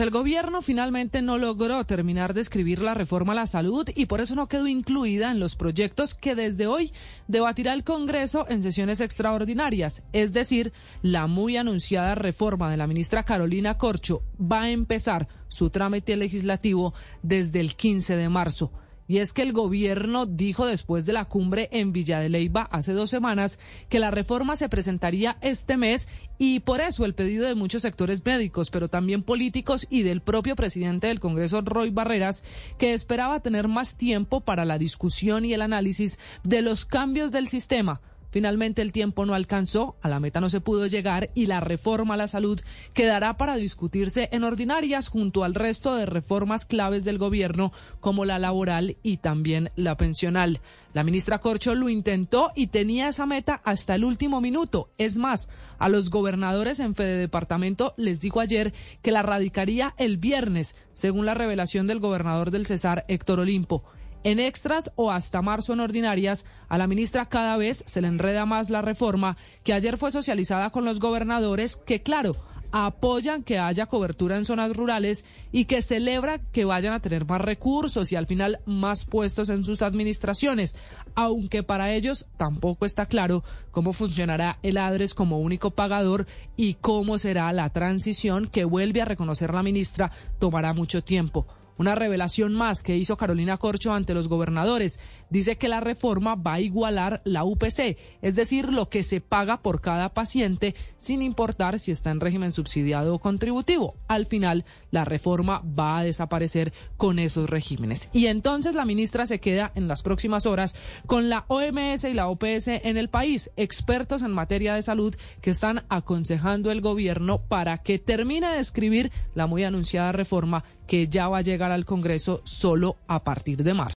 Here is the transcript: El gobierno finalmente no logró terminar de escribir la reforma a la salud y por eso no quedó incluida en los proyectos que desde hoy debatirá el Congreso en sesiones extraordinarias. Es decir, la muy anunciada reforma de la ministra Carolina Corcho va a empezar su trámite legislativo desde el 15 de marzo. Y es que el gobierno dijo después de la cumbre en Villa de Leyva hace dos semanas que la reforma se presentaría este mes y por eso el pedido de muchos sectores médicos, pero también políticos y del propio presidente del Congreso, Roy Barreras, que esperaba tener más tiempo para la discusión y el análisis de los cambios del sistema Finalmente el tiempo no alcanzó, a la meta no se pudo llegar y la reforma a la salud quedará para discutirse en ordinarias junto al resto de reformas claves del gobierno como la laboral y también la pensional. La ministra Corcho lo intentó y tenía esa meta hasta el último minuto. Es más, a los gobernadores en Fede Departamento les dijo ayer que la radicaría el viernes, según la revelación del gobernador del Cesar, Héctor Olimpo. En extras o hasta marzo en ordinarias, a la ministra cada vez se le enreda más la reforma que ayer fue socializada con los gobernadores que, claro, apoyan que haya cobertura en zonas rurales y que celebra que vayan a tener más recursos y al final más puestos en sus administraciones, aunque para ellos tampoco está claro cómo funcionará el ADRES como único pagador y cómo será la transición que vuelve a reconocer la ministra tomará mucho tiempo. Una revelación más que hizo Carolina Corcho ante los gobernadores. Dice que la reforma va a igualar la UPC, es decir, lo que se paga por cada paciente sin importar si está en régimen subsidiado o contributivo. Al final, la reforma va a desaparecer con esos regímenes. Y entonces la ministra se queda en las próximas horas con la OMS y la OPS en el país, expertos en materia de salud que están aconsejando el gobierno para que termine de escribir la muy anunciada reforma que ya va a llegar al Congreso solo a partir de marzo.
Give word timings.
El 0.00 0.10
gobierno 0.10 0.62
finalmente 0.62 1.20
no 1.20 1.36
logró 1.36 1.84
terminar 1.84 2.32
de 2.32 2.40
escribir 2.40 2.80
la 2.80 2.94
reforma 2.94 3.32
a 3.32 3.36
la 3.36 3.46
salud 3.46 3.86
y 3.94 4.06
por 4.06 4.22
eso 4.22 4.34
no 4.34 4.48
quedó 4.48 4.66
incluida 4.66 5.30
en 5.30 5.40
los 5.40 5.56
proyectos 5.56 6.14
que 6.14 6.34
desde 6.34 6.66
hoy 6.66 6.92
debatirá 7.28 7.74
el 7.74 7.84
Congreso 7.84 8.46
en 8.48 8.62
sesiones 8.62 9.00
extraordinarias. 9.00 10.02
Es 10.14 10.32
decir, 10.32 10.72
la 11.02 11.26
muy 11.26 11.58
anunciada 11.58 12.14
reforma 12.14 12.70
de 12.70 12.78
la 12.78 12.86
ministra 12.86 13.24
Carolina 13.24 13.76
Corcho 13.76 14.22
va 14.40 14.62
a 14.62 14.70
empezar 14.70 15.28
su 15.48 15.68
trámite 15.68 16.16
legislativo 16.16 16.94
desde 17.22 17.60
el 17.60 17.76
15 17.76 18.16
de 18.16 18.28
marzo. 18.30 18.72
Y 19.10 19.18
es 19.18 19.32
que 19.32 19.42
el 19.42 19.52
gobierno 19.52 20.24
dijo 20.24 20.66
después 20.66 21.04
de 21.04 21.12
la 21.12 21.24
cumbre 21.24 21.68
en 21.72 21.92
Villa 21.92 22.20
de 22.20 22.28
Leyva 22.28 22.68
hace 22.70 22.92
dos 22.92 23.10
semanas 23.10 23.58
que 23.88 23.98
la 23.98 24.12
reforma 24.12 24.54
se 24.54 24.68
presentaría 24.68 25.36
este 25.40 25.76
mes 25.76 26.08
y 26.38 26.60
por 26.60 26.80
eso 26.80 27.04
el 27.04 27.16
pedido 27.16 27.48
de 27.48 27.56
muchos 27.56 27.82
sectores 27.82 28.24
médicos, 28.24 28.70
pero 28.70 28.86
también 28.86 29.24
políticos 29.24 29.88
y 29.90 30.04
del 30.04 30.20
propio 30.20 30.54
presidente 30.54 31.08
del 31.08 31.18
Congreso, 31.18 31.60
Roy 31.60 31.90
Barreras, 31.90 32.44
que 32.78 32.94
esperaba 32.94 33.40
tener 33.40 33.66
más 33.66 33.96
tiempo 33.96 34.42
para 34.42 34.64
la 34.64 34.78
discusión 34.78 35.44
y 35.44 35.54
el 35.54 35.62
análisis 35.62 36.20
de 36.44 36.62
los 36.62 36.84
cambios 36.84 37.32
del 37.32 37.48
sistema 37.48 38.00
Finalmente 38.30 38.82
el 38.82 38.92
tiempo 38.92 39.26
no 39.26 39.34
alcanzó, 39.34 39.96
a 40.02 40.08
la 40.08 40.20
meta 40.20 40.40
no 40.40 40.50
se 40.50 40.60
pudo 40.60 40.86
llegar 40.86 41.30
y 41.34 41.46
la 41.46 41.60
reforma 41.60 42.14
a 42.14 42.16
la 42.16 42.28
salud 42.28 42.60
quedará 42.94 43.36
para 43.36 43.56
discutirse 43.56 44.28
en 44.32 44.44
ordinarias 44.44 45.08
junto 45.08 45.44
al 45.44 45.54
resto 45.54 45.94
de 45.94 46.06
reformas 46.06 46.64
claves 46.64 47.04
del 47.04 47.18
gobierno 47.18 47.72
como 48.00 48.24
la 48.24 48.38
laboral 48.38 48.96
y 49.02 49.18
también 49.18 49.70
la 49.76 49.96
pensional. 49.96 50.60
La 50.92 51.04
ministra 51.04 51.38
Corcho 51.38 51.74
lo 51.76 51.88
intentó 51.88 52.50
y 52.56 52.68
tenía 52.68 53.08
esa 53.08 53.24
meta 53.24 53.60
hasta 53.64 53.94
el 53.94 54.04
último 54.04 54.40
minuto. 54.40 54.90
Es 54.98 55.18
más, 55.18 55.48
a 55.78 55.88
los 55.88 56.10
gobernadores 56.10 56.80
en 56.80 56.96
Fede 56.96 57.16
Departamento 57.16 57.94
les 57.96 58.20
dijo 58.20 58.40
ayer 58.40 58.74
que 59.00 59.12
la 59.12 59.22
radicaría 59.22 59.94
el 59.98 60.18
viernes, 60.18 60.74
según 60.92 61.26
la 61.26 61.34
revelación 61.34 61.86
del 61.86 62.00
gobernador 62.00 62.50
del 62.50 62.66
Cesar, 62.66 63.04
Héctor 63.06 63.40
Olimpo. 63.40 63.84
En 64.22 64.38
extras 64.38 64.92
o 64.96 65.10
hasta 65.10 65.40
marzo 65.40 65.72
en 65.72 65.80
ordinarias, 65.80 66.44
a 66.68 66.76
la 66.76 66.86
ministra 66.86 67.26
cada 67.26 67.56
vez 67.56 67.82
se 67.86 68.02
le 68.02 68.08
enreda 68.08 68.44
más 68.44 68.68
la 68.68 68.82
reforma 68.82 69.38
que 69.64 69.72
ayer 69.72 69.96
fue 69.96 70.12
socializada 70.12 70.68
con 70.70 70.84
los 70.84 71.00
gobernadores 71.00 71.76
que, 71.76 72.02
claro, 72.02 72.36
apoyan 72.70 73.42
que 73.42 73.58
haya 73.58 73.86
cobertura 73.86 74.36
en 74.36 74.44
zonas 74.44 74.76
rurales 74.76 75.24
y 75.52 75.64
que 75.64 75.82
celebra 75.82 76.38
que 76.38 76.66
vayan 76.66 76.92
a 76.92 77.00
tener 77.00 77.24
más 77.24 77.40
recursos 77.40 78.12
y 78.12 78.16
al 78.16 78.26
final 78.26 78.60
más 78.66 79.06
puestos 79.06 79.48
en 79.48 79.64
sus 79.64 79.80
administraciones, 79.80 80.76
aunque 81.14 81.62
para 81.62 81.90
ellos 81.92 82.26
tampoco 82.36 82.84
está 82.84 83.06
claro 83.06 83.42
cómo 83.70 83.94
funcionará 83.94 84.58
el 84.62 84.76
ADRES 84.76 85.14
como 85.14 85.40
único 85.40 85.70
pagador 85.70 86.26
y 86.56 86.74
cómo 86.74 87.18
será 87.18 87.52
la 87.52 87.70
transición 87.70 88.48
que 88.48 88.64
vuelve 88.64 89.00
a 89.00 89.06
reconocer 89.06 89.52
la 89.52 89.62
ministra 89.62 90.12
tomará 90.38 90.72
mucho 90.72 91.02
tiempo. 91.02 91.46
Una 91.80 91.94
revelación 91.94 92.52
más 92.54 92.82
que 92.82 92.98
hizo 92.98 93.16
Carolina 93.16 93.56
Corcho 93.56 93.94
ante 93.94 94.12
los 94.12 94.28
gobernadores. 94.28 95.00
Dice 95.30 95.56
que 95.56 95.66
la 95.66 95.80
reforma 95.80 96.34
va 96.34 96.54
a 96.54 96.60
igualar 96.60 97.22
la 97.24 97.42
UPC, 97.42 97.96
es 98.20 98.34
decir, 98.34 98.70
lo 98.70 98.90
que 98.90 99.02
se 99.02 99.22
paga 99.22 99.62
por 99.62 99.80
cada 99.80 100.12
paciente 100.12 100.74
sin 100.98 101.22
importar 101.22 101.78
si 101.78 101.90
está 101.90 102.10
en 102.10 102.20
régimen 102.20 102.52
subsidiado 102.52 103.14
o 103.14 103.18
contributivo. 103.18 103.94
Al 104.08 104.26
final, 104.26 104.66
la 104.90 105.06
reforma 105.06 105.62
va 105.62 105.96
a 105.96 106.04
desaparecer 106.04 106.74
con 106.98 107.18
esos 107.18 107.48
regímenes. 107.48 108.10
Y 108.12 108.26
entonces 108.26 108.74
la 108.74 108.84
ministra 108.84 109.26
se 109.26 109.40
queda 109.40 109.72
en 109.74 109.88
las 109.88 110.02
próximas 110.02 110.44
horas 110.44 110.74
con 111.06 111.30
la 111.30 111.46
OMS 111.48 112.04
y 112.04 112.12
la 112.12 112.28
OPS 112.28 112.68
en 112.68 112.98
el 112.98 113.08
país, 113.08 113.52
expertos 113.56 114.20
en 114.20 114.32
materia 114.32 114.74
de 114.74 114.82
salud 114.82 115.16
que 115.40 115.48
están 115.48 115.84
aconsejando 115.88 116.72
el 116.72 116.82
gobierno 116.82 117.40
para 117.40 117.78
que 117.78 117.98
termine 117.98 118.50
de 118.50 118.60
escribir 118.60 119.10
la 119.34 119.46
muy 119.46 119.64
anunciada 119.64 120.12
reforma 120.12 120.62
que 120.90 121.06
ya 121.06 121.28
va 121.28 121.38
a 121.38 121.42
llegar 121.42 121.70
al 121.70 121.84
Congreso 121.84 122.42
solo 122.42 122.96
a 123.06 123.22
partir 123.22 123.62
de 123.62 123.74
marzo. 123.74 123.88